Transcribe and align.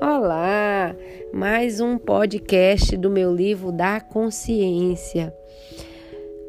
Olá, 0.00 0.94
mais 1.32 1.80
um 1.80 1.98
podcast 1.98 2.96
do 2.96 3.10
meu 3.10 3.34
livro 3.34 3.72
da 3.72 4.00
consciência. 4.00 5.34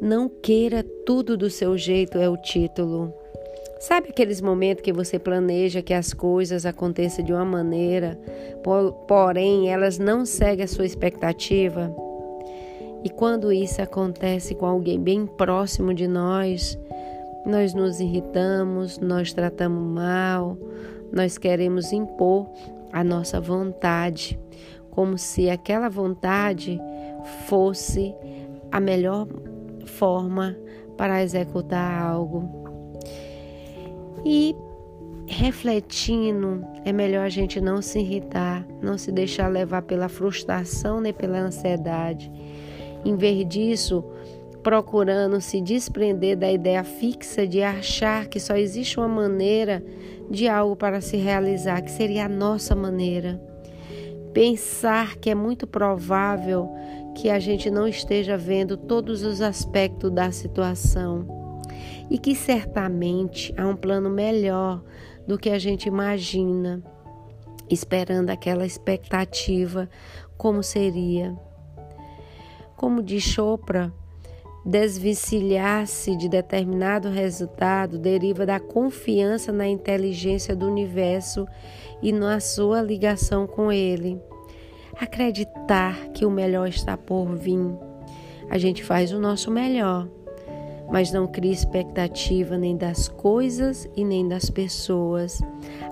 Não 0.00 0.28
queira 0.28 0.84
tudo 1.04 1.36
do 1.36 1.50
seu 1.50 1.76
jeito 1.76 2.16
é 2.16 2.28
o 2.28 2.36
título. 2.36 3.12
Sabe 3.80 4.10
aqueles 4.10 4.40
momentos 4.40 4.84
que 4.84 4.92
você 4.92 5.18
planeja 5.18 5.82
que 5.82 5.92
as 5.92 6.12
coisas 6.12 6.64
aconteçam 6.64 7.24
de 7.24 7.32
uma 7.32 7.44
maneira, 7.44 8.16
porém 9.08 9.68
elas 9.68 9.98
não 9.98 10.24
seguem 10.24 10.64
a 10.64 10.68
sua 10.68 10.86
expectativa? 10.86 11.92
E 13.02 13.10
quando 13.10 13.52
isso 13.52 13.82
acontece 13.82 14.54
com 14.54 14.66
alguém 14.66 15.00
bem 15.00 15.26
próximo 15.26 15.92
de 15.92 16.06
nós, 16.06 16.78
nós 17.44 17.74
nos 17.74 17.98
irritamos, 17.98 18.98
nós 18.98 19.32
tratamos 19.32 19.82
mal, 19.82 20.56
nós 21.12 21.36
queremos 21.38 21.92
impor 21.92 22.46
a 22.92 23.04
nossa 23.04 23.40
vontade, 23.40 24.38
como 24.90 25.16
se 25.16 25.48
aquela 25.48 25.88
vontade 25.88 26.80
fosse 27.46 28.14
a 28.70 28.80
melhor 28.80 29.26
forma 29.86 30.56
para 30.96 31.22
executar 31.22 32.02
algo. 32.02 32.48
E 34.24 34.54
refletindo, 35.26 36.64
é 36.84 36.92
melhor 36.92 37.24
a 37.24 37.28
gente 37.28 37.60
não 37.60 37.80
se 37.80 38.00
irritar, 38.00 38.66
não 38.82 38.98
se 38.98 39.12
deixar 39.12 39.48
levar 39.48 39.82
pela 39.82 40.08
frustração 40.08 41.00
nem 41.00 41.12
pela 41.12 41.38
ansiedade. 41.38 42.30
Em 43.04 43.16
vez 43.16 43.48
disso, 43.48 44.04
procurando 44.62 45.40
se 45.40 45.60
desprender 45.60 46.36
da 46.36 46.50
ideia 46.50 46.84
fixa 46.84 47.46
de 47.46 47.62
achar 47.62 48.26
que 48.26 48.38
só 48.38 48.56
existe 48.56 48.98
uma 48.98 49.08
maneira 49.08 49.82
de 50.30 50.48
algo 50.48 50.76
para 50.76 51.00
se 51.00 51.16
realizar, 51.16 51.82
que 51.82 51.90
seria 51.90 52.26
a 52.26 52.28
nossa 52.28 52.74
maneira. 52.74 53.40
Pensar 54.32 55.16
que 55.16 55.30
é 55.30 55.34
muito 55.34 55.66
provável 55.66 56.70
que 57.16 57.28
a 57.28 57.38
gente 57.38 57.70
não 57.70 57.88
esteja 57.88 58.36
vendo 58.36 58.76
todos 58.76 59.22
os 59.22 59.40
aspectos 59.40 60.10
da 60.10 60.30
situação 60.30 61.26
e 62.08 62.18
que 62.18 62.34
certamente 62.34 63.52
há 63.56 63.66
um 63.66 63.76
plano 63.76 64.10
melhor 64.10 64.82
do 65.26 65.38
que 65.38 65.50
a 65.50 65.58
gente 65.58 65.86
imagina, 65.86 66.82
esperando 67.68 68.30
aquela 68.30 68.66
expectativa 68.66 69.88
como 70.36 70.62
seria. 70.62 71.36
Como 72.76 73.02
diz 73.02 73.22
Chopra, 73.22 73.92
Desvencilhar-se 74.64 76.14
de 76.16 76.28
determinado 76.28 77.08
resultado 77.08 77.98
deriva 77.98 78.44
da 78.44 78.60
confiança 78.60 79.50
na 79.50 79.66
inteligência 79.66 80.54
do 80.54 80.66
universo 80.66 81.46
e 82.02 82.12
na 82.12 82.40
sua 82.40 82.82
ligação 82.82 83.46
com 83.46 83.72
ele. 83.72 84.20
Acreditar 85.00 86.08
que 86.08 86.26
o 86.26 86.30
melhor 86.30 86.68
está 86.68 86.96
por 86.96 87.34
vir. 87.36 87.74
A 88.50 88.58
gente 88.58 88.84
faz 88.84 89.12
o 89.12 89.18
nosso 89.18 89.50
melhor, 89.50 90.06
mas 90.90 91.10
não 91.10 91.26
cria 91.26 91.52
expectativa 91.52 92.58
nem 92.58 92.76
das 92.76 93.08
coisas 93.08 93.88
e 93.96 94.04
nem 94.04 94.28
das 94.28 94.50
pessoas. 94.50 95.40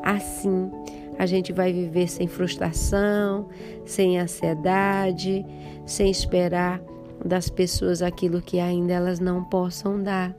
Assim, 0.03 0.71
a 1.19 1.25
gente 1.25 1.53
vai 1.55 1.73
viver 1.73 2.09
sem 2.09 2.29
frustração, 2.29 3.49
sem 3.87 4.19
ansiedade, 4.19 5.47
sem 5.87 6.11
esperar 6.11 6.83
das 7.29 7.49
pessoas 7.49 8.03
aquilo 8.03 8.41
que 8.41 8.59
ainda 8.59 8.95
elas 8.95 9.21
não 9.21 9.45
possam 9.45 10.03
dar. 10.03 10.35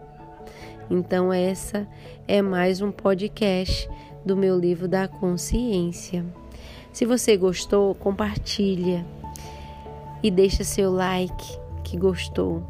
Então, 0.89 1.31
essa 1.31 1.87
é 2.27 2.41
mais 2.41 2.81
um 2.81 2.91
podcast 2.91 3.87
do 4.25 4.35
meu 4.35 4.59
livro 4.59 4.87
da 4.87 5.07
consciência. 5.07 6.25
Se 6.91 7.05
você 7.05 7.37
gostou, 7.37 7.93
compartilha 7.93 9.05
e 10.23 10.31
deixa 10.31 10.63
seu 10.63 10.91
like 10.91 11.59
que 11.83 11.95
gostou. 11.95 12.63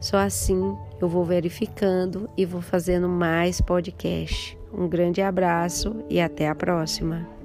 Só 0.00 0.16
assim 0.16 0.76
eu 1.00 1.08
vou 1.08 1.24
verificando 1.24 2.28
e 2.36 2.46
vou 2.46 2.62
fazendo 2.62 3.08
mais 3.08 3.60
podcast. 3.60 4.58
Um 4.72 4.88
grande 4.88 5.20
abraço 5.20 5.96
e 6.08 6.20
até 6.20 6.48
a 6.48 6.54
próxima. 6.54 7.35